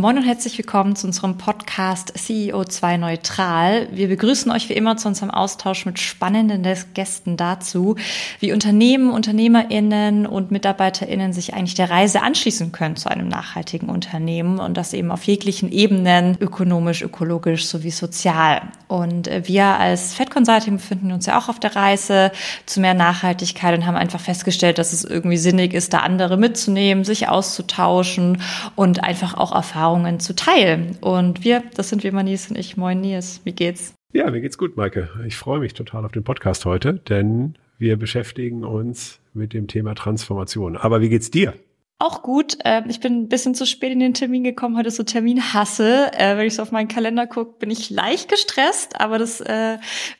[0.00, 3.86] Moin und herzlich willkommen zu unserem Podcast CEO2 Neutral.
[3.92, 7.96] Wir begrüßen euch wie immer zu unserem Austausch mit spannenden Gästen dazu,
[8.38, 14.58] wie Unternehmen, UnternehmerInnen und MitarbeiterInnen sich eigentlich der Reise anschließen können zu einem nachhaltigen Unternehmen
[14.58, 18.62] und das eben auf jeglichen Ebenen, ökonomisch, ökologisch sowie sozial.
[18.88, 22.32] Und äh, wir als Fed Consulting befinden uns ja auch auf der Reise
[22.64, 27.04] zu mehr Nachhaltigkeit und haben einfach festgestellt, dass es irgendwie sinnig ist, da andere mitzunehmen,
[27.04, 28.40] sich auszutauschen
[28.76, 30.96] und einfach auch Erfahrungen Erfahrungen zu teilen.
[31.00, 32.76] Und wir, das sind wir Manis und ich.
[32.76, 33.94] Moin Nils, wie geht's?
[34.12, 35.08] Ja, mir geht's gut, Maike.
[35.26, 39.96] Ich freue mich total auf den Podcast heute, denn wir beschäftigen uns mit dem Thema
[39.96, 40.76] Transformation.
[40.76, 41.54] Aber wie geht's dir?
[41.98, 42.56] Auch gut.
[42.64, 44.76] Ähm, ich bin ein bisschen zu spät in den Termin gekommen.
[44.76, 46.12] Heute ist so Terminhasse.
[46.16, 49.76] Äh, wenn ich so auf meinen Kalender gucke, bin ich leicht gestresst, aber das äh,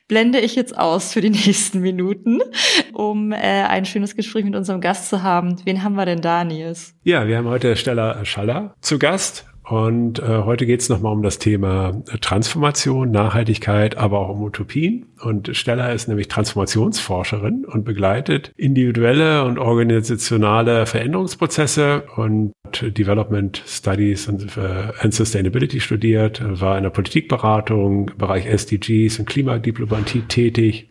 [0.08, 2.40] blende ich jetzt aus für die nächsten Minuten,
[2.92, 5.56] um äh, ein schönes Gespräch mit unserem Gast zu haben.
[5.64, 6.94] Wen haben wir denn da, Nils?
[7.04, 9.46] Ja, wir haben heute Stella Schaller zu Gast.
[9.64, 15.06] Und äh, heute geht es nochmal um das Thema Transformation, Nachhaltigkeit, aber auch um Utopien.
[15.20, 22.52] Und Stella ist nämlich Transformationsforscherin und begleitet individuelle und organisationale Veränderungsprozesse und
[22.82, 29.26] Development Studies and, uh, and Sustainability studiert, war in der Politikberatung im Bereich SDGs und
[29.26, 30.90] Klimadiplomatie tätig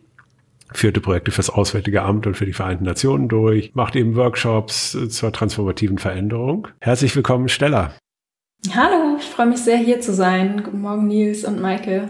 [0.71, 5.31] führte Projekte fürs Auswärtige Amt und für die Vereinten Nationen durch, macht eben Workshops zur
[5.31, 6.67] transformativen Veränderung.
[6.79, 7.93] Herzlich willkommen, Stella.
[8.67, 10.63] Hallo, ich freue mich sehr hier zu sein.
[10.63, 12.09] Guten Morgen Nils und Maike.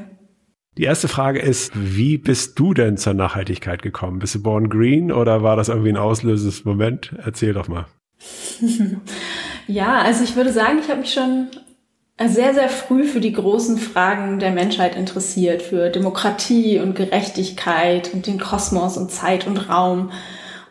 [0.78, 4.18] Die erste Frage ist, wie bist du denn zur Nachhaltigkeit gekommen?
[4.18, 7.14] Bist du born green oder war das irgendwie ein auslösendes Moment?
[7.24, 7.86] Erzähl doch mal.
[9.68, 11.50] ja, also ich würde sagen, ich habe mich schon
[12.20, 18.26] sehr, sehr früh für die großen Fragen der Menschheit interessiert, für Demokratie und Gerechtigkeit und
[18.26, 20.12] den Kosmos und Zeit und Raum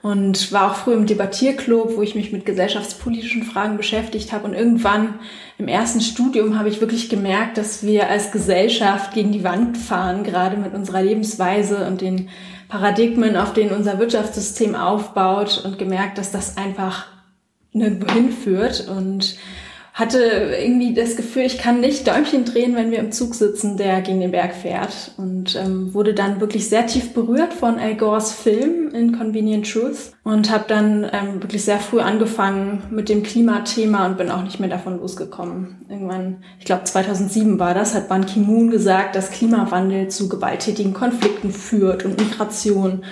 [0.08, 4.46] und war auch früh im Debattierclub, wo ich mich mit gesellschaftspolitischen Fragen beschäftigt habe.
[4.46, 5.18] Und irgendwann
[5.58, 10.24] im ersten Studium habe ich wirklich gemerkt, dass wir als Gesellschaft gegen die Wand fahren,
[10.24, 12.30] gerade mit unserer Lebensweise und den
[12.68, 17.08] Paradigmen, auf denen unser Wirtschaftssystem aufbaut und gemerkt, dass das einfach
[17.74, 19.36] nirgendwo hinführt und
[19.98, 24.00] hatte irgendwie das Gefühl, ich kann nicht Däumchen drehen, wenn wir im Zug sitzen, der
[24.00, 25.10] gegen den Berg fährt.
[25.16, 30.52] Und ähm, wurde dann wirklich sehr tief berührt von Al Gores Film Inconvenient Truth und
[30.52, 34.68] habe dann ähm, wirklich sehr früh angefangen mit dem Klimathema und bin auch nicht mehr
[34.68, 35.84] davon losgekommen.
[35.88, 41.50] Irgendwann, ich glaube 2007 war das, hat Ban Ki-moon gesagt, dass Klimawandel zu gewalttätigen Konflikten
[41.50, 43.02] führt und Migration.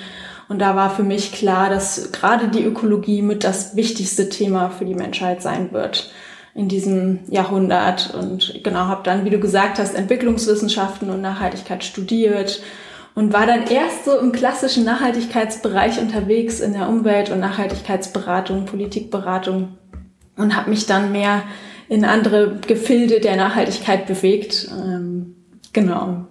[0.49, 4.85] Und da war für mich klar, dass gerade die Ökologie mit das wichtigste Thema für
[4.85, 6.13] die Menschheit sein wird
[6.57, 12.63] in diesem Jahrhundert und genau habe dann, wie du gesagt hast, Entwicklungswissenschaften und Nachhaltigkeit studiert
[13.15, 19.77] und war dann erst so im klassischen Nachhaltigkeitsbereich unterwegs in der Umwelt- und Nachhaltigkeitsberatung, Politikberatung
[20.37, 21.43] und habe mich dann mehr
[21.89, 24.69] in andere Gefilde der Nachhaltigkeit bewegt.
[24.71, 25.37] Ähm,
[25.73, 26.27] genau.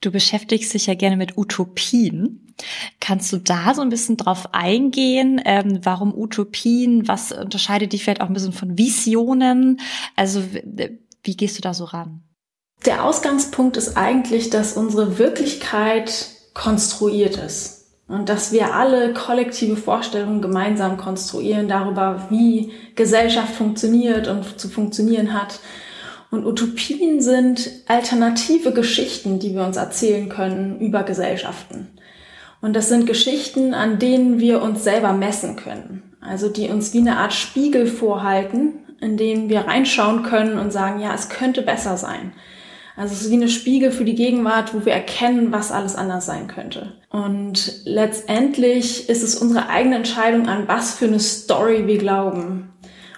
[0.00, 2.45] Du beschäftigst dich ja gerne mit Utopien.
[3.00, 5.40] Kannst du da so ein bisschen drauf eingehen?
[5.44, 7.06] Ähm, warum Utopien?
[7.08, 9.80] Was unterscheidet die vielleicht auch ein bisschen von Visionen?
[10.16, 10.42] Also
[11.22, 12.22] wie gehst du da so ran?
[12.84, 20.40] Der Ausgangspunkt ist eigentlich, dass unsere Wirklichkeit konstruiert ist und dass wir alle kollektive Vorstellungen
[20.40, 25.60] gemeinsam konstruieren darüber, wie Gesellschaft funktioniert und zu funktionieren hat
[26.30, 31.88] und Utopien sind alternative Geschichten, die wir uns erzählen können über Gesellschaften.
[32.66, 36.02] Und das sind Geschichten, an denen wir uns selber messen können.
[36.20, 40.98] Also die uns wie eine Art Spiegel vorhalten, in denen wir reinschauen können und sagen,
[40.98, 42.32] ja, es könnte besser sein.
[42.96, 46.26] Also es ist wie eine Spiegel für die Gegenwart, wo wir erkennen, was alles anders
[46.26, 46.94] sein könnte.
[47.08, 52.72] Und letztendlich ist es unsere eigene Entscheidung, an was für eine Story wir glauben.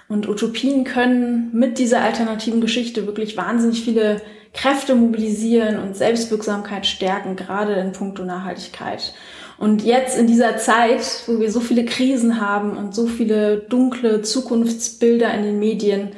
[0.07, 4.21] Und Utopien können mit dieser alternativen Geschichte wirklich wahnsinnig viele
[4.53, 9.15] Kräfte mobilisieren und Selbstwirksamkeit stärken, gerade in puncto Nachhaltigkeit.
[9.59, 14.21] Und jetzt in dieser Zeit, wo wir so viele Krisen haben und so viele dunkle
[14.21, 16.13] Zukunftsbilder in den Medien,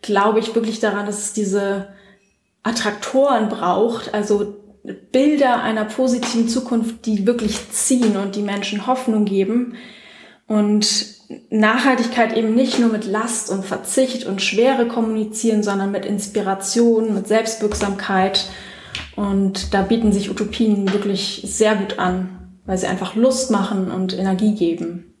[0.00, 1.88] glaube ich wirklich daran, dass es diese
[2.62, 4.54] Attraktoren braucht, also
[5.10, 9.74] Bilder einer positiven Zukunft, die wirklich ziehen und die Menschen Hoffnung geben.
[10.46, 11.06] Und
[11.50, 17.26] Nachhaltigkeit eben nicht nur mit Last und Verzicht und Schwere kommunizieren, sondern mit Inspiration, mit
[17.26, 18.44] Selbstwirksamkeit.
[19.16, 24.16] Und da bieten sich Utopien wirklich sehr gut an, weil sie einfach Lust machen und
[24.16, 25.13] Energie geben.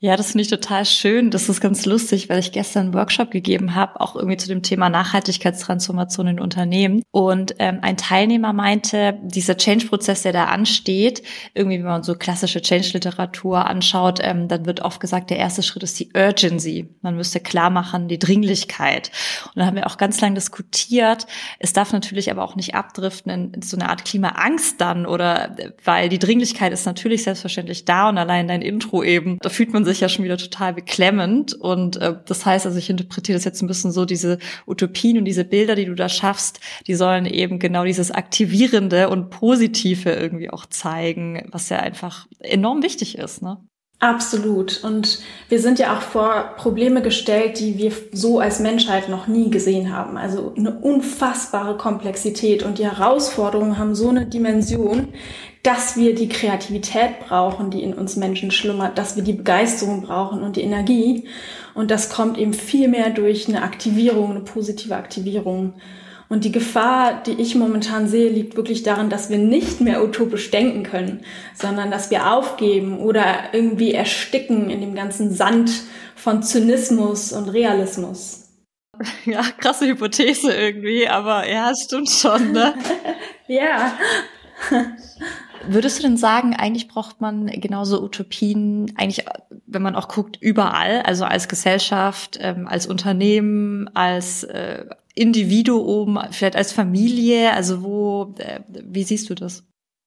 [0.00, 1.32] Ja, das finde ich total schön.
[1.32, 4.62] Das ist ganz lustig, weil ich gestern einen Workshop gegeben habe, auch irgendwie zu dem
[4.62, 7.02] Thema Nachhaltigkeitstransformation in Unternehmen.
[7.10, 12.62] Und ähm, ein Teilnehmer meinte, dieser Change-Prozess, der da ansteht, irgendwie, wenn man so klassische
[12.62, 16.94] Change-Literatur anschaut, ähm, dann wird oft gesagt, der erste Schritt ist die Urgency.
[17.02, 19.10] Man müsste klar machen, die Dringlichkeit.
[19.46, 21.26] Und dann haben wir auch ganz lange diskutiert.
[21.58, 25.56] Es darf natürlich aber auch nicht abdriften in, in so eine Art Klimaangst dann oder
[25.84, 29.87] weil die Dringlichkeit ist natürlich selbstverständlich da und allein dein Intro eben, da fühlt man
[29.88, 31.54] sich ja schon wieder total beklemmend.
[31.54, 35.24] Und äh, das heißt, also ich interpretiere das jetzt ein bisschen so, diese Utopien und
[35.24, 40.50] diese Bilder, die du da schaffst, die sollen eben genau dieses Aktivierende und Positive irgendwie
[40.50, 43.42] auch zeigen, was ja einfach enorm wichtig ist.
[43.42, 43.58] Ne?
[44.00, 44.84] Absolut.
[44.84, 45.18] Und
[45.48, 49.92] wir sind ja auch vor Probleme gestellt, die wir so als Menschheit noch nie gesehen
[49.92, 50.16] haben.
[50.16, 55.08] Also eine unfassbare Komplexität und die Herausforderungen haben so eine Dimension,
[55.62, 60.42] dass wir die Kreativität brauchen, die in uns Menschen schlummert, dass wir die Begeisterung brauchen
[60.42, 61.28] und die Energie.
[61.74, 65.74] Und das kommt eben viel mehr durch eine Aktivierung, eine positive Aktivierung.
[66.28, 70.50] Und die Gefahr, die ich momentan sehe, liegt wirklich darin, dass wir nicht mehr utopisch
[70.50, 71.22] denken können,
[71.54, 75.70] sondern dass wir aufgeben oder irgendwie ersticken in dem ganzen Sand
[76.14, 78.44] von Zynismus und Realismus.
[79.24, 82.74] Ja, krasse Hypothese irgendwie, aber ja, stimmt schon, ne?
[83.46, 83.92] ja.
[85.68, 89.24] Würdest du denn sagen, eigentlich braucht man genauso Utopien, eigentlich,
[89.66, 96.56] wenn man auch guckt, überall, also als Gesellschaft, ähm, als Unternehmen, als äh, Individuum, vielleicht
[96.56, 99.64] als Familie, also wo, äh, wie siehst du das?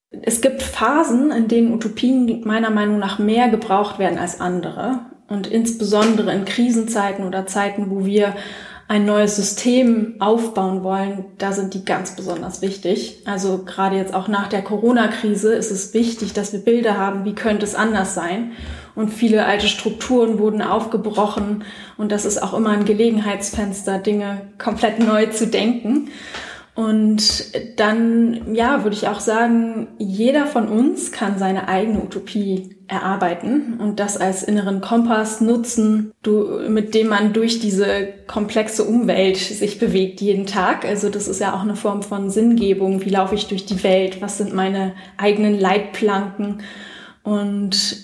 [0.09, 5.05] Es gibt Phasen, in denen Utopien meiner Meinung nach mehr gebraucht werden als andere.
[5.27, 8.35] Und insbesondere in Krisenzeiten oder Zeiten, wo wir
[8.91, 13.21] ein neues System aufbauen wollen, da sind die ganz besonders wichtig.
[13.23, 17.33] Also gerade jetzt auch nach der Corona-Krise ist es wichtig, dass wir Bilder haben, wie
[17.33, 18.51] könnte es anders sein.
[18.93, 21.63] Und viele alte Strukturen wurden aufgebrochen
[21.97, 26.09] und das ist auch immer ein Gelegenheitsfenster, Dinge komplett neu zu denken.
[26.73, 33.77] Und dann, ja, würde ich auch sagen, jeder von uns kann seine eigene Utopie erarbeiten
[33.79, 36.13] und das als inneren Kompass nutzen,
[36.69, 40.85] mit dem man durch diese komplexe Umwelt sich bewegt jeden Tag.
[40.85, 43.03] Also das ist ja auch eine Form von Sinngebung.
[43.05, 44.21] Wie laufe ich durch die Welt?
[44.21, 46.63] Was sind meine eigenen Leitplanken?
[47.23, 47.97] Und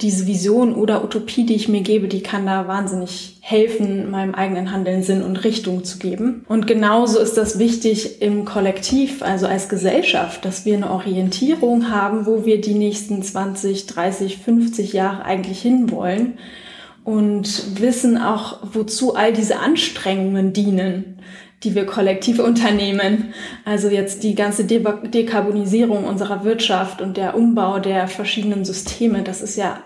[0.00, 4.70] diese Vision oder Utopie, die ich mir gebe, die kann da wahnsinnig helfen, meinem eigenen
[4.70, 6.44] Handeln Sinn und Richtung zu geben.
[6.48, 12.24] Und genauso ist das wichtig im Kollektiv, also als Gesellschaft, dass wir eine Orientierung haben,
[12.24, 16.38] wo wir die nächsten 20, 30, 50 Jahre eigentlich hinwollen
[17.02, 21.18] und wissen auch, wozu all diese Anstrengungen dienen
[21.64, 23.34] die wir kollektiv unternehmen.
[23.64, 29.42] Also jetzt die ganze De Dekarbonisierung unserer Wirtschaft und der Umbau der verschiedenen Systeme, das
[29.42, 29.78] ist ja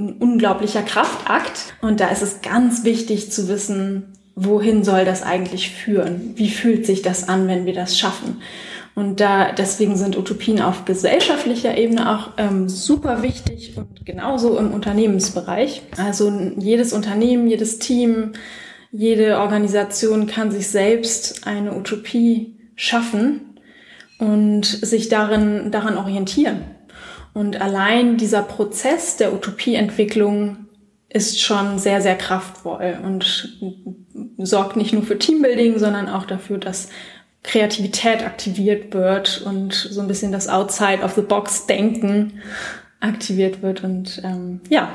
[0.00, 1.74] ein unglaublicher Kraftakt.
[1.82, 6.32] Und da ist es ganz wichtig zu wissen, wohin soll das eigentlich führen?
[6.36, 8.40] Wie fühlt sich das an, wenn wir das schaffen?
[8.94, 14.72] Und da deswegen sind Utopien auf gesellschaftlicher Ebene auch ähm, super wichtig und genauso im
[14.72, 15.82] Unternehmensbereich.
[15.96, 18.32] Also jedes Unternehmen, jedes Team,
[18.90, 23.58] jede Organisation kann sich selbst eine Utopie schaffen
[24.18, 26.64] und sich darin, daran orientieren.
[27.32, 30.66] Und allein dieser Prozess der Utopieentwicklung
[31.08, 33.58] ist schon sehr, sehr kraftvoll und
[34.38, 36.88] sorgt nicht nur für Teambuilding, sondern auch dafür, dass
[37.42, 42.40] Kreativität aktiviert wird und so ein bisschen das Outside of the Box Denken
[43.00, 44.90] aktiviert wird und ähm, ja,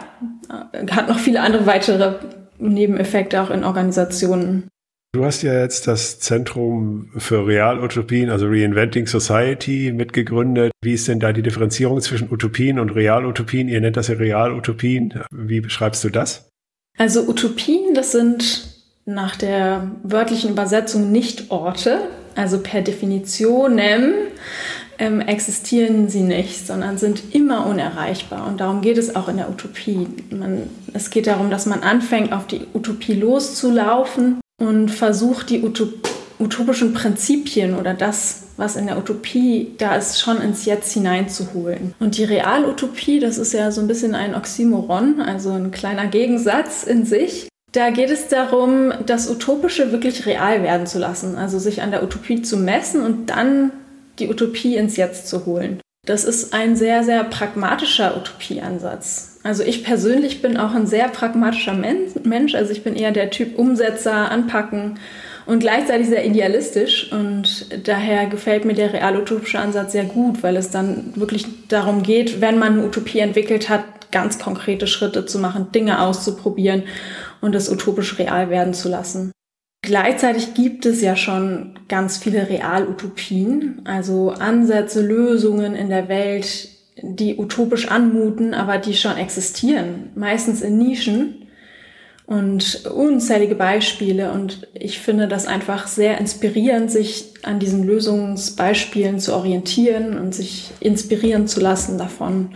[0.91, 2.19] hat noch viele andere weitere
[2.59, 4.69] Nebeneffekte auch in Organisationen.
[5.15, 10.73] Du hast ja jetzt das Zentrum für Realutopien, also Reinventing Society, mitgegründet.
[10.83, 13.69] Wie ist denn da die Differenzierung zwischen Utopien und Realutopien?
[13.69, 15.21] Ihr nennt das ja Realutopien.
[15.31, 16.49] Wie beschreibst du das?
[16.97, 18.67] Also Utopien, das sind
[19.05, 23.79] nach der wörtlichen Übersetzung nicht Orte, also per Definition
[24.99, 28.45] ähm, existieren sie nicht, sondern sind immer unerreichbar.
[28.45, 30.09] Und darum geht es auch in der Utopie.
[30.29, 35.93] Man, es geht darum, dass man anfängt, auf die Utopie loszulaufen und versucht, die Utop
[36.37, 41.93] utopischen Prinzipien oder das, was in der Utopie da ist, schon ins Jetzt hineinzuholen.
[41.99, 46.83] Und die Realutopie, das ist ja so ein bisschen ein Oxymoron, also ein kleiner Gegensatz
[46.83, 47.47] in sich.
[47.71, 52.03] Da geht es darum, das Utopische wirklich real werden zu lassen, also sich an der
[52.03, 53.71] Utopie zu messen und dann
[54.19, 55.79] die Utopie ins Jetzt zu holen.
[56.05, 59.34] Das ist ein sehr, sehr pragmatischer Utopieansatz.
[59.45, 62.55] Also ich persönlich bin auch ein sehr pragmatischer Mensch.
[62.55, 64.97] Also ich bin eher der Typ Umsetzer, anpacken
[65.45, 67.11] und gleichzeitig sehr idealistisch.
[67.11, 72.41] Und daher gefällt mir der real-utopische Ansatz sehr gut, weil es dann wirklich darum geht,
[72.41, 76.81] wenn man eine Utopie entwickelt hat, ganz konkrete Schritte zu machen, Dinge auszuprobieren
[77.39, 79.31] und das utopisch real werden zu lassen.
[79.83, 86.69] Gleichzeitig gibt es ja schon ganz viele Realutopien, also Ansätze, Lösungen in der Welt,
[87.01, 91.47] die utopisch anmuten, aber die schon existieren, meistens in Nischen
[92.25, 94.31] und unzählige Beispiele.
[94.31, 100.71] Und ich finde das einfach sehr inspirierend, sich an diesen Lösungsbeispielen zu orientieren und sich
[100.79, 102.55] inspirieren zu lassen davon.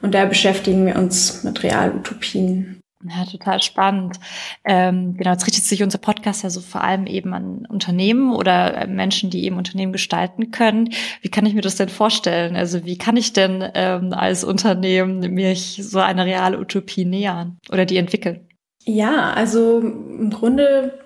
[0.00, 2.81] Und da beschäftigen wir uns mit Realutopien.
[3.04, 4.20] Ja, total spannend.
[4.64, 8.76] Ähm, genau, jetzt richtet sich unser Podcast ja so vor allem eben an Unternehmen oder
[8.76, 10.90] äh, Menschen, die eben Unternehmen gestalten können.
[11.20, 12.54] Wie kann ich mir das denn vorstellen?
[12.54, 17.86] Also wie kann ich denn ähm, als Unternehmen mich so eine reale Utopie nähern oder
[17.86, 18.46] die entwickeln?
[18.84, 20.98] Ja, also im Grunde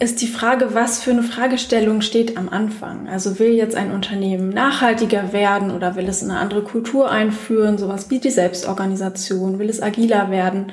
[0.00, 3.06] ist die Frage, was für eine Fragestellung steht am Anfang.
[3.06, 8.10] Also will jetzt ein Unternehmen nachhaltiger werden oder will es eine andere Kultur einführen, sowas
[8.10, 10.72] wie die Selbstorganisation, will es agiler werden?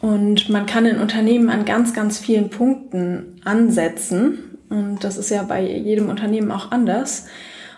[0.00, 4.58] Und man kann in Unternehmen an ganz, ganz vielen Punkten ansetzen.
[4.70, 7.26] Und das ist ja bei jedem Unternehmen auch anders.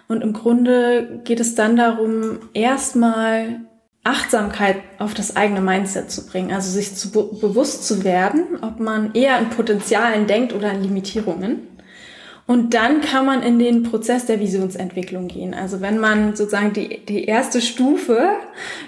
[0.07, 3.61] Und im Grunde geht es dann darum, erstmal
[4.03, 8.81] Achtsamkeit auf das eigene Mindset zu bringen, also sich zu be bewusst zu werden, ob
[8.81, 11.67] man eher in Potenzialen denkt oder in Limitierungen.
[12.51, 15.55] Und dann kann man in den Prozess der Visionsentwicklung gehen.
[15.55, 18.31] Also wenn man sozusagen die, die erste Stufe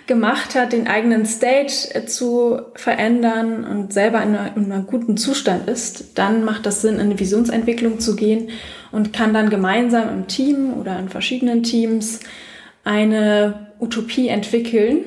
[0.09, 5.69] gemacht hat, den eigenen State zu verändern und selber in, einer, in einem guten Zustand
[5.69, 8.51] ist, dann macht das Sinn, in eine Visionsentwicklung zu gehen
[8.91, 12.19] und kann dann gemeinsam im Team oder in verschiedenen Teams
[12.83, 15.05] eine Utopie entwickeln,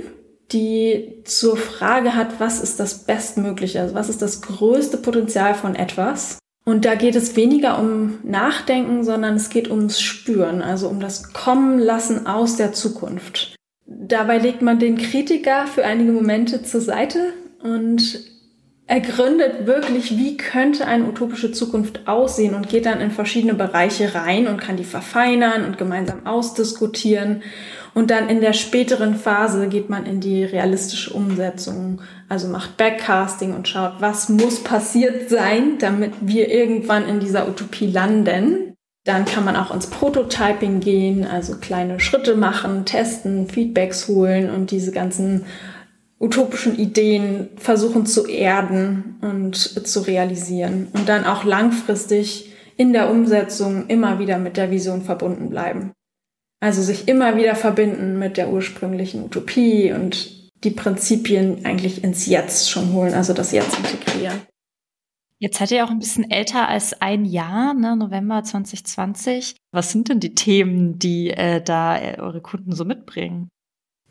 [0.51, 5.75] die zur Frage hat, was ist das Bestmögliche, also was ist das größte Potenzial von
[5.75, 6.37] etwas.
[6.65, 11.31] Und da geht es weniger um Nachdenken, sondern es geht ums Spüren, also um das
[11.31, 13.55] Kommen lassen aus der Zukunft.
[13.85, 18.34] Dabei legt man den Kritiker für einige Momente zur Seite und
[18.87, 24.47] ergründet wirklich, wie könnte eine utopische Zukunft aussehen und geht dann in verschiedene Bereiche rein
[24.47, 27.41] und kann die verfeinern und gemeinsam ausdiskutieren
[27.95, 33.55] und dann in der späteren Phase geht man in die realistische Umsetzung, also macht Backcasting
[33.55, 38.73] und schaut, was muss passiert sein, damit wir irgendwann in dieser Utopie landen.
[39.05, 44.71] Dann kann man auch ins Prototyping gehen, also kleine Schritte machen, testen, Feedbacks holen und
[44.71, 45.45] diese ganzen
[46.19, 53.87] utopischen Ideen versuchen zu erden und zu realisieren und dann auch langfristig in der Umsetzung
[53.87, 55.91] immer wieder mit der Vision verbunden bleiben.
[56.61, 62.69] Also sich immer wieder verbinden mit der ursprünglichen Utopie und die Prinzipien eigentlich ins Jetzt
[62.69, 64.41] schon holen, also das Jetzt integrieren.
[65.37, 69.57] Jetzt seid ihr auch ein bisschen älter als ein Jahr, ne, November 2020.
[69.71, 73.49] Was sind denn die Themen, die äh, da äh, eure Kunden so mitbringen?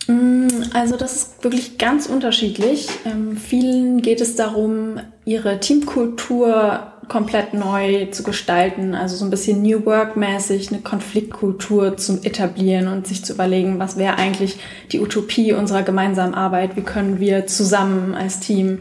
[0.06, 2.88] Mm, also das ist wirklich ganz unterschiedlich.
[3.06, 9.62] Ähm, vielen geht es darum, ihre Teamkultur komplett neu zu gestalten, also so ein bisschen
[9.62, 14.58] New Work-mäßig eine Konfliktkultur zu etablieren und sich zu überlegen, was wäre eigentlich
[14.90, 18.80] die Utopie unserer gemeinsamen Arbeit, wie können wir zusammen als Team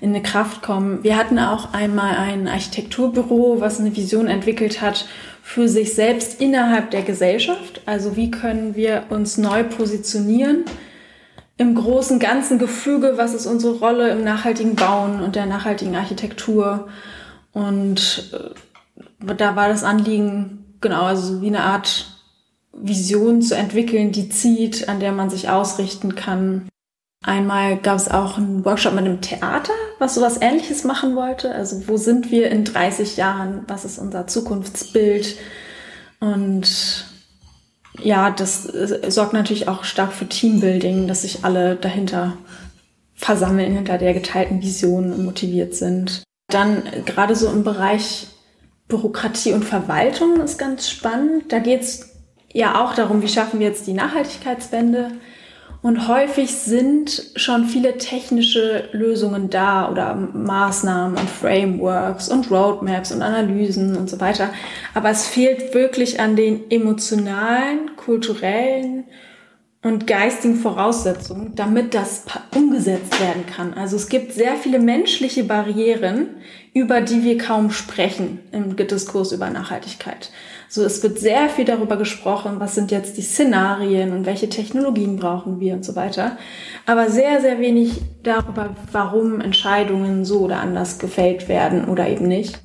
[0.00, 1.02] in eine Kraft kommen.
[1.02, 5.06] Wir hatten auch einmal ein Architekturbüro, was eine Vision entwickelt hat
[5.46, 7.80] für sich selbst innerhalb der Gesellschaft.
[7.86, 10.64] Also wie können wir uns neu positionieren
[11.56, 16.88] im großen ganzen Gefüge, was ist unsere Rolle im nachhaltigen Bauen und der nachhaltigen Architektur
[17.52, 22.06] und äh, da war das Anliegen, genau, also wie eine Art
[22.72, 26.68] Vision zu entwickeln, die zieht, an der man sich ausrichten kann.
[27.26, 31.52] Einmal gab es auch einen Workshop mit einem Theater, was sowas ähnliches machen wollte.
[31.52, 33.64] Also wo sind wir in 30 Jahren?
[33.66, 35.36] Was ist unser Zukunftsbild?
[36.20, 37.04] Und
[38.00, 42.36] ja, das äh, sorgt natürlich auch stark für Teambuilding, dass sich alle dahinter
[43.16, 46.22] versammeln, hinter der geteilten Vision motiviert sind.
[46.46, 48.28] Dann gerade so im Bereich
[48.86, 51.50] Bürokratie und Verwaltung ist ganz spannend.
[51.50, 52.08] Da geht es
[52.52, 55.10] ja auch darum, wie schaffen wir jetzt die Nachhaltigkeitswende.
[55.82, 63.22] Und häufig sind schon viele technische Lösungen da oder Maßnahmen und Frameworks und Roadmaps und
[63.22, 64.50] Analysen und so weiter.
[64.94, 69.04] Aber es fehlt wirklich an den emotionalen, kulturellen
[69.82, 72.24] und geistigen Voraussetzungen, damit das
[72.56, 73.74] umgesetzt werden kann.
[73.74, 76.28] Also es gibt sehr viele menschliche Barrieren,
[76.74, 80.30] über die wir kaum sprechen im Diskurs über Nachhaltigkeit.
[80.68, 85.16] So, es wird sehr viel darüber gesprochen, was sind jetzt die Szenarien und welche Technologien
[85.16, 86.36] brauchen wir und so weiter.
[86.86, 92.60] Aber sehr, sehr wenig darüber, warum Entscheidungen so oder anders gefällt werden oder eben nicht.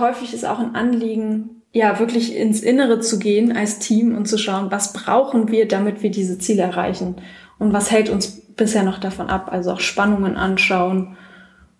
[0.00, 4.38] Häufig ist auch ein Anliegen, ja, wirklich ins Innere zu gehen als Team und zu
[4.38, 7.16] schauen, was brauchen wir, damit wir diese Ziele erreichen
[7.58, 9.52] und was hält uns bisher noch davon ab.
[9.52, 11.16] Also auch Spannungen anschauen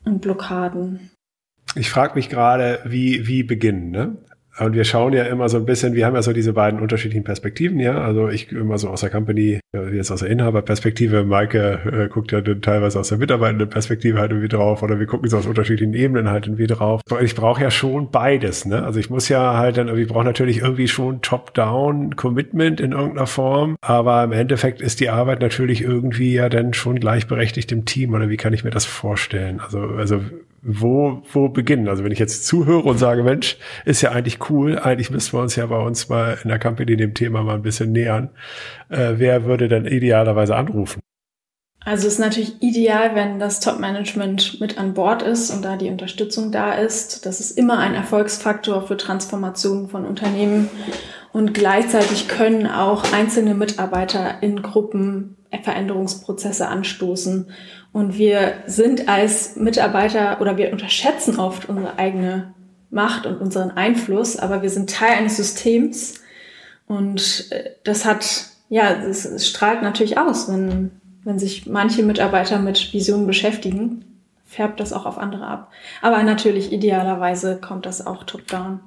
[0.05, 1.11] und Blockaden.
[1.75, 4.17] Ich frage mich gerade, wie, wie beginnen, ne?
[4.61, 7.25] Und wir schauen ja immer so ein bisschen, wir haben ja so diese beiden unterschiedlichen
[7.25, 8.01] Perspektiven, ja.
[8.01, 9.61] Also ich immer so aus der Company,
[9.93, 14.33] jetzt aus der Inhaberperspektive, Maike äh, guckt ja dann teilweise aus der mitarbeitenden Perspektive halt
[14.33, 17.01] irgendwie drauf oder wir gucken so aus unterschiedlichen Ebenen halt irgendwie drauf.
[17.21, 18.83] Ich brauche ja schon beides, ne?
[18.85, 23.27] Also ich muss ja halt dann, ich brauche natürlich irgendwie schon Top-Down Commitment in irgendeiner
[23.27, 28.15] Form, aber im Endeffekt ist die Arbeit natürlich irgendwie ja dann schon gleichberechtigt im Team
[28.15, 29.61] oder wie kann ich mir das vorstellen?
[29.61, 30.21] Also, also
[30.63, 31.89] wo, wo beginnen?
[31.89, 35.43] Also wenn ich jetzt zuhöre und sage, Mensch, ist ja eigentlich cool, eigentlich müssten wir
[35.43, 38.31] uns ja bei uns mal in der Company dem Thema mal ein bisschen nähern.
[38.89, 41.01] Äh, wer würde denn idealerweise anrufen?
[41.85, 45.91] Also es ist natürlich ideal, wenn das Top-Management mit an Bord ist und da die
[45.91, 47.25] Unterstützung da ist.
[47.25, 50.69] Das ist immer ein Erfolgsfaktor für Transformationen von Unternehmen.
[51.33, 57.51] Und gleichzeitig können auch einzelne Mitarbeiter in Gruppen Veränderungsprozesse anstoßen.
[57.93, 62.55] Und wir sind als Mitarbeiter oder wir unterschätzen oft unsere eigene
[62.91, 66.21] Macht und unseren Einfluss, aber wir sind Teil eines Systems
[66.87, 70.91] und äh, das hat, ja, es strahlt natürlich aus, wenn,
[71.25, 74.05] wenn sich manche Mitarbeiter mit Visionen beschäftigen,
[74.47, 75.71] färbt das auch auf andere ab.
[76.01, 78.81] Aber natürlich idealerweise kommt das auch top-down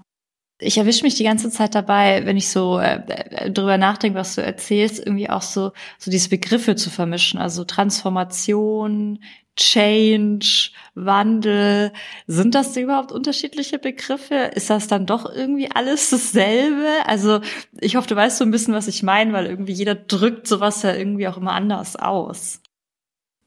[0.61, 4.35] ich erwische mich die ganze Zeit dabei, wenn ich so äh, äh, drüber nachdenke, was
[4.35, 9.19] du erzählst, irgendwie auch so so diese Begriffe zu vermischen, also Transformation,
[9.57, 11.91] Change, Wandel.
[12.27, 14.51] Sind das überhaupt unterschiedliche Begriffe?
[14.55, 16.87] Ist das dann doch irgendwie alles dasselbe?
[17.05, 17.41] Also
[17.79, 20.83] ich hoffe, du weißt so ein bisschen, was ich meine, weil irgendwie jeder drückt sowas
[20.83, 22.61] ja irgendwie auch immer anders aus.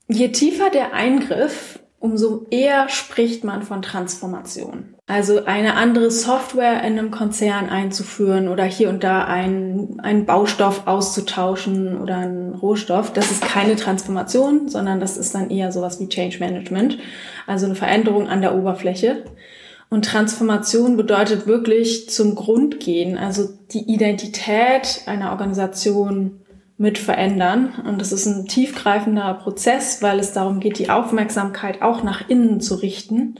[0.08, 4.94] Je tiefer der Eingriff, umso eher spricht man von Transformation.
[5.06, 10.86] Also eine andere Software in einem Konzern einzuführen oder hier und da einen, einen Baustoff
[10.86, 16.10] auszutauschen oder einen Rohstoff, das ist keine Transformation, sondern das ist dann eher sowas wie
[16.10, 16.98] Change Management,
[17.46, 19.24] also eine Veränderung an der Oberfläche.
[19.88, 26.43] Und Transformation bedeutet wirklich zum Grund gehen, also die Identität einer Organisation
[26.76, 27.74] mit verändern.
[27.86, 32.60] Und das ist ein tiefgreifender Prozess, weil es darum geht, die Aufmerksamkeit auch nach innen
[32.60, 33.36] zu richten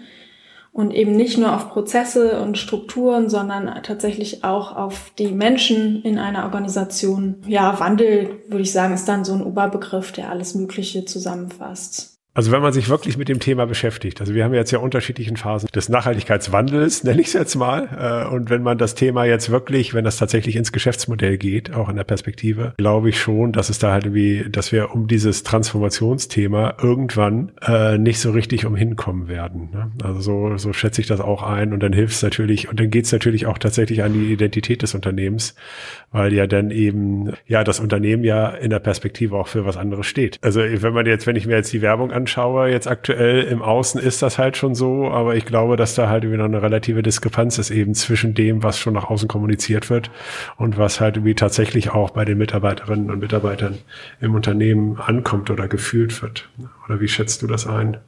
[0.73, 6.19] und eben nicht nur auf Prozesse und Strukturen, sondern tatsächlich auch auf die Menschen in
[6.19, 7.37] einer Organisation.
[7.47, 12.14] Ja, Wandel, würde ich sagen, ist dann so ein Oberbegriff, der alles Mögliche zusammenfasst.
[12.37, 15.37] Also wenn man sich wirklich mit dem Thema beschäftigt, also wir haben jetzt ja unterschiedlichen
[15.37, 18.27] Phasen des Nachhaltigkeitswandels, nenne ich es jetzt mal.
[18.29, 21.89] Äh, und wenn man das Thema jetzt wirklich, wenn das tatsächlich ins Geschäftsmodell geht, auch
[21.89, 25.45] in der Perspektive, glaube ich schon, dass es da halt irgendwie, dass wir um dieses
[25.45, 29.71] Transformationsthema irgendwann äh, nicht so richtig umhinkommen werden.
[29.73, 29.93] Ne?
[30.03, 31.73] Also so, so schätze ich das auch ein.
[31.73, 34.83] Und dann hilft es natürlich, und dann geht es natürlich auch tatsächlich an die Identität
[34.83, 35.55] des Unternehmens,
[36.11, 40.07] weil ja dann eben, ja, das Unternehmen ja in der Perspektive auch für was anderes
[40.07, 40.39] steht.
[40.43, 43.61] Also wenn man jetzt, wenn ich mir jetzt die Werbung an anschaue, jetzt aktuell im
[43.61, 47.03] Außen ist das halt schon so, aber ich glaube, dass da halt noch eine relative
[47.03, 50.11] Diskrepanz ist eben zwischen dem, was schon nach außen kommuniziert wird
[50.57, 53.77] und was halt irgendwie tatsächlich auch bei den Mitarbeiterinnen und Mitarbeitern
[54.23, 56.49] im Unternehmen ankommt oder gefühlt wird.
[56.87, 57.99] Oder wie schätzt du das ein?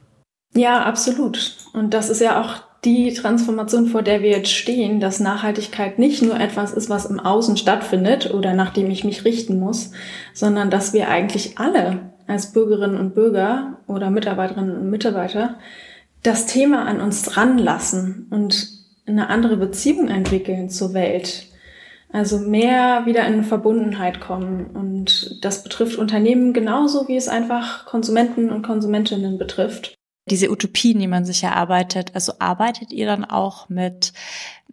[0.55, 1.55] Ja, absolut.
[1.73, 6.23] Und das ist ja auch die Transformation, vor der wir jetzt stehen, dass Nachhaltigkeit nicht
[6.23, 9.91] nur etwas ist, was im Außen stattfindet oder nach dem ich mich richten muss,
[10.33, 15.57] sondern dass wir eigentlich alle als Bürgerinnen und Bürger oder Mitarbeiterinnen und Mitarbeiter
[16.23, 18.69] das Thema an uns dran lassen und
[19.05, 21.47] eine andere Beziehung entwickeln zur Welt.
[22.11, 24.67] Also mehr wieder in Verbundenheit kommen.
[24.67, 29.97] Und das betrifft Unternehmen genauso, wie es einfach Konsumenten und Konsumentinnen betrifft
[30.29, 32.11] diese Utopien, die man sich erarbeitet.
[32.13, 34.13] Also arbeitet ihr dann auch mit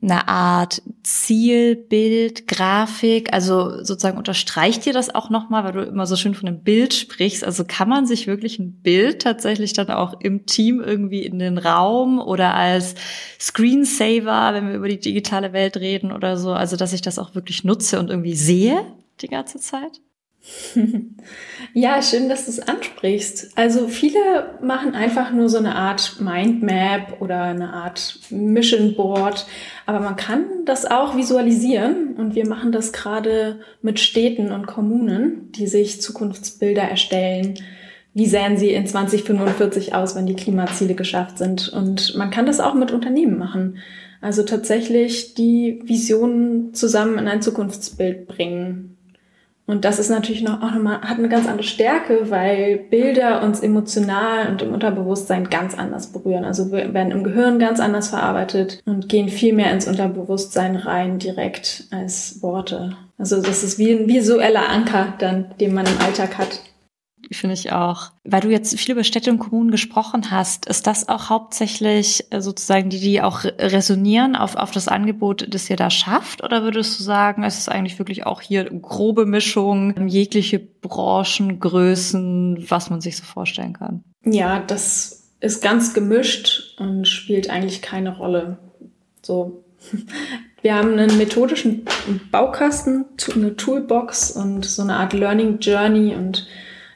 [0.04, 3.32] einer Art Zielbild, Grafik?
[3.32, 6.94] Also sozusagen unterstreicht ihr das auch nochmal, weil du immer so schön von einem Bild
[6.94, 7.44] sprichst.
[7.44, 11.58] Also kann man sich wirklich ein Bild tatsächlich dann auch im Team irgendwie in den
[11.58, 12.94] Raum oder als
[13.40, 17.34] Screensaver, wenn wir über die digitale Welt reden oder so, also dass ich das auch
[17.34, 18.84] wirklich nutze und irgendwie sehe
[19.20, 20.00] die ganze Zeit?
[21.76, 23.50] Ja, schön, dass du es ansprichst.
[23.56, 24.20] Also viele
[24.62, 29.44] machen einfach nur so eine Art Mindmap oder eine Art Mission Board,
[29.84, 35.50] aber man kann das auch visualisieren und wir machen das gerade mit Städten und Kommunen,
[35.50, 37.54] die sich Zukunftsbilder erstellen.
[38.12, 41.70] Wie sähen sie in 2045 aus, wenn die Klimaziele geschafft sind?
[41.70, 43.78] Und man kann das auch mit Unternehmen machen.
[44.20, 48.93] Also tatsächlich die Visionen zusammen in ein Zukunftsbild bringen.
[49.66, 53.60] Und das ist natürlich noch auch nochmal, hat eine ganz andere Stärke, weil Bilder uns
[53.60, 56.44] emotional und im Unterbewusstsein ganz anders berühren.
[56.44, 61.18] Also wir werden im Gehirn ganz anders verarbeitet und gehen viel mehr ins Unterbewusstsein rein
[61.18, 62.96] direkt als Worte.
[63.16, 66.60] Also das ist wie ein visueller Anker dann, den man im Alltag hat.
[67.32, 68.10] Finde ich auch.
[68.24, 72.40] Weil du jetzt viel über Städte und Kommunen gesprochen hast, ist das auch hauptsächlich äh,
[72.40, 76.42] sozusagen die, die auch resonieren auf, auf das Angebot, das ihr da schafft?
[76.42, 82.66] Oder würdest du sagen, es ist eigentlich wirklich auch hier grobe Mischung, jegliche Branchen, Größen,
[82.68, 84.04] was man sich so vorstellen kann?
[84.24, 88.58] Ja, das ist ganz gemischt und spielt eigentlich keine Rolle.
[89.22, 89.64] So.
[90.62, 91.84] Wir haben einen methodischen
[92.30, 96.46] Baukasten, eine Toolbox und so eine Art Learning Journey und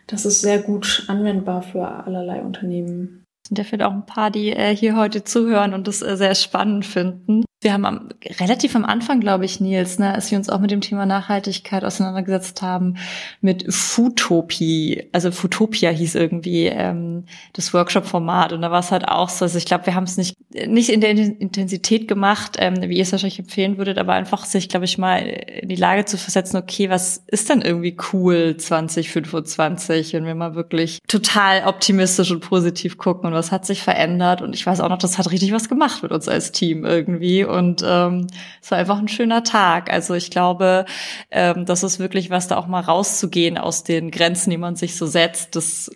[0.09, 3.25] das ist sehr gut anwendbar für allerlei Unternehmen.
[3.47, 6.35] Sind ja vielleicht auch ein paar, die äh, hier heute zuhören und das äh, sehr
[6.35, 7.45] spannend finden.
[7.61, 10.71] Wir haben am, relativ am Anfang, glaube ich, Nils, ne, als wir uns auch mit
[10.71, 12.97] dem Thema Nachhaltigkeit auseinandergesetzt haben,
[13.41, 18.53] mit Futopie, also Futopia hieß irgendwie ähm, das Workshop-Format.
[18.53, 20.89] Und da war es halt auch so, also ich glaube, wir haben es nicht nicht
[20.89, 24.87] in der Intensität gemacht, ähm, wie ihr es wahrscheinlich empfehlen würdet, aber einfach sich, glaube
[24.87, 30.25] ich, mal in die Lage zu versetzen, okay, was ist denn irgendwie cool 2025, wenn
[30.25, 34.41] wir mal wirklich total optimistisch und positiv gucken und was hat sich verändert.
[34.41, 37.45] Und ich weiß auch noch, das hat richtig was gemacht mit uns als Team irgendwie
[37.49, 38.27] und ähm,
[38.63, 39.93] es war einfach ein schöner Tag.
[39.93, 40.85] Also ich glaube,
[41.31, 44.97] ähm, das ist wirklich was, da auch mal rauszugehen aus den Grenzen, die man sich
[44.97, 45.57] so setzt.
[45.57, 45.91] Das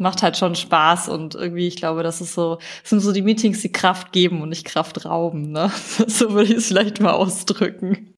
[0.00, 3.22] macht halt schon Spaß und irgendwie, ich glaube, das ist so, das sind so die
[3.22, 5.52] Meetings, die Kraft geben und nicht Kraft rauben.
[5.52, 5.70] Ne?
[6.06, 8.14] So würde ich es vielleicht mal ausdrücken.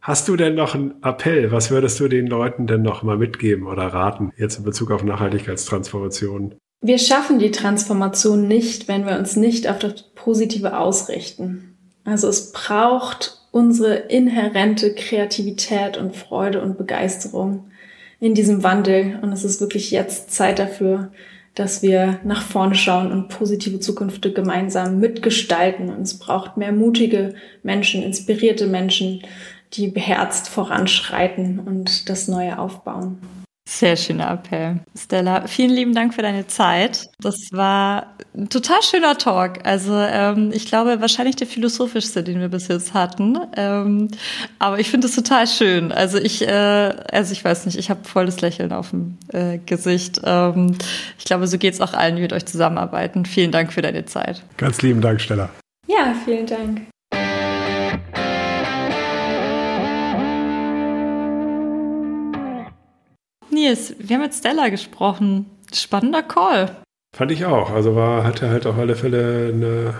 [0.00, 1.52] Hast du denn noch einen Appell?
[1.52, 5.04] Was würdest du den Leuten denn noch mal mitgeben oder raten, jetzt in Bezug auf
[5.04, 6.56] Nachhaltigkeitstransformation?
[6.80, 11.71] Wir schaffen die Transformation nicht, wenn wir uns nicht auf das Positive ausrichten.
[12.04, 17.70] Also es braucht unsere inhärente Kreativität und Freude und Begeisterung
[18.18, 19.18] in diesem Wandel.
[19.22, 21.12] Und es ist wirklich jetzt Zeit dafür,
[21.54, 25.90] dass wir nach vorne schauen und positive Zukünfte gemeinsam mitgestalten.
[25.90, 29.22] Und es braucht mehr mutige Menschen, inspirierte Menschen,
[29.74, 33.18] die beherzt voranschreiten und das Neue aufbauen.
[33.64, 34.80] Sehr schöner Appell.
[34.98, 37.06] Stella, vielen lieben Dank für deine Zeit.
[37.20, 39.60] Das war ein total schöner Talk.
[39.64, 43.38] Also ähm, ich glaube, wahrscheinlich der philosophischste, den wir bis jetzt hatten.
[43.56, 44.08] Ähm,
[44.58, 45.92] aber ich finde es total schön.
[45.92, 50.20] Also ich, äh, also ich weiß nicht, ich habe volles Lächeln auf dem äh, Gesicht.
[50.24, 50.76] Ähm,
[51.16, 53.24] ich glaube, so geht es auch allen, die mit euch zusammenarbeiten.
[53.26, 54.42] Vielen Dank für deine Zeit.
[54.56, 55.50] Ganz lieben Dank, Stella.
[55.86, 56.91] Ja, vielen Dank.
[63.62, 65.46] Nils, wir haben mit Stella gesprochen.
[65.72, 66.82] Spannender Call.
[67.16, 67.70] Fand ich auch.
[67.70, 69.94] Also war, hatte halt auf alle Fälle eine,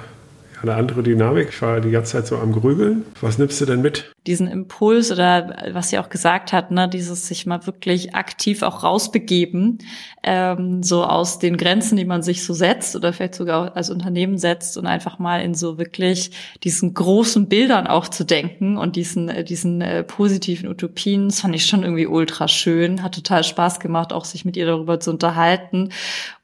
[0.63, 1.49] eine andere Dynamik.
[1.51, 3.05] Ich war die ganze Zeit so am Grübeln.
[3.21, 4.13] Was nimmst du denn mit?
[4.27, 8.85] Diesen Impuls oder was sie auch gesagt hat, ne, dieses sich mal wirklich aktiv auch
[8.85, 9.79] rausbegeben,
[10.23, 14.39] ähm, so aus den Grenzen, die man sich so setzt oder vielleicht sogar als Unternehmen
[14.39, 16.31] setzt und einfach mal in so wirklich
[16.63, 21.55] diesen großen Bildern auch zu denken und diesen, äh, diesen äh, positiven Utopien, das fand
[21.55, 25.11] ich schon irgendwie ultra schön, hat total Spaß gemacht, auch sich mit ihr darüber zu
[25.11, 25.91] unterhalten.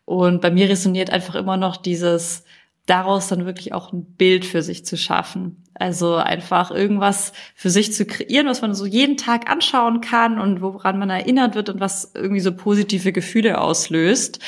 [0.05, 2.45] Und bei mir resoniert einfach immer noch dieses,
[2.89, 5.65] daraus dann wirklich auch ein Bild für sich zu schaffen.
[5.75, 10.61] Also einfach irgendwas für sich zu kreieren, was man so jeden Tag anschauen kann und
[10.61, 14.41] woran man erinnert wird und was irgendwie so positive Gefühle auslöst.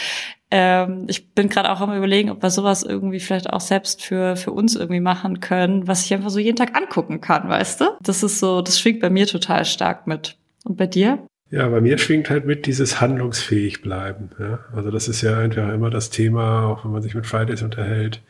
[0.50, 4.34] Ähm, ich bin gerade auch am überlegen, ob wir sowas irgendwie vielleicht auch selbst für,
[4.34, 7.84] für uns irgendwie machen können, was ich einfach so jeden Tag angucken kann, weißt du?
[8.02, 10.36] Das ist so, das schwingt bei mir total stark mit.
[10.64, 11.24] Und bei dir?
[11.50, 14.30] Ja, bei mir schwingt halt mit dieses handlungsfähig bleiben.
[14.38, 14.60] Ja?
[14.74, 18.22] Also das ist ja einfach immer das Thema, auch wenn man sich mit Fridays unterhält.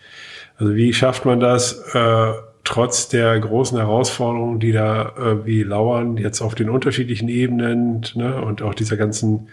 [0.57, 2.33] Also wie schafft man das, äh,
[2.65, 8.41] trotz der großen Herausforderungen, die da äh, wie lauern, jetzt auf den unterschiedlichen Ebenen ne?
[8.41, 9.49] und auch dieser ganzen,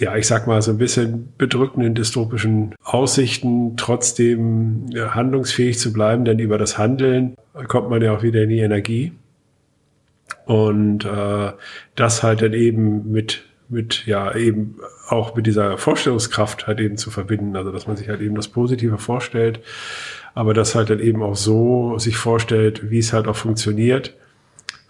[0.00, 6.24] ja, ich sag mal, so ein bisschen bedrückenden dystopischen Aussichten, trotzdem ja, handlungsfähig zu bleiben,
[6.24, 7.36] denn über das Handeln
[7.68, 9.12] kommt man ja auch wieder in die Energie.
[10.50, 11.52] Und äh,
[11.94, 17.12] das halt dann eben mit, mit, ja, eben auch mit dieser Vorstellungskraft halt eben zu
[17.12, 17.54] verbinden.
[17.54, 19.60] Also dass man sich halt eben das Positive vorstellt,
[20.34, 24.16] aber das halt dann eben auch so sich vorstellt, wie es halt auch funktioniert.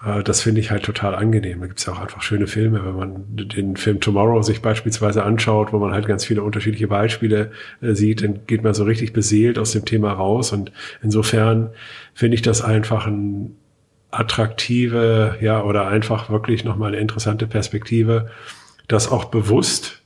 [0.02, 1.60] Äh, das finde ich halt total angenehm.
[1.60, 5.24] Da gibt es ja auch einfach schöne Filme, wenn man den Film Tomorrow sich beispielsweise
[5.24, 7.50] anschaut, wo man halt ganz viele unterschiedliche Beispiele
[7.82, 10.54] äh, sieht, dann geht man so richtig beseelt aus dem Thema raus.
[10.54, 11.68] Und insofern
[12.14, 13.56] finde ich das einfach ein
[14.10, 18.30] attraktive, ja, oder einfach wirklich nochmal eine interessante Perspektive,
[18.88, 20.02] das auch bewusst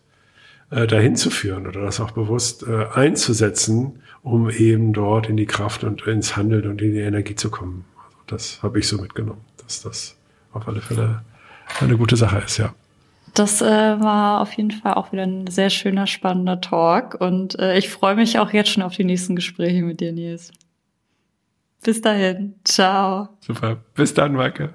[0.71, 5.47] äh, dahin zu führen oder das auch bewusst äh, einzusetzen, um eben dort in die
[5.47, 7.85] Kraft und ins Handeln und in die Energie zu kommen.
[7.97, 10.17] Also das habe ich so mitgenommen, dass das
[10.53, 11.23] auf alle Fälle
[11.81, 12.75] eine gute Sache ist, ja.
[13.35, 17.77] Das äh, war auf jeden Fall auch wieder ein sehr schöner, spannender Talk und äh,
[17.77, 20.53] ich freue mich auch jetzt schon auf die nächsten Gespräche mit dir, Nils.
[21.85, 22.55] Bis dahin.
[22.65, 23.29] Ciao.
[23.41, 23.77] Super.
[23.95, 24.75] Bis dann, Maike.